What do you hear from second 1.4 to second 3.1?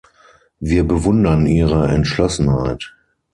Ihre Entschlossenheit.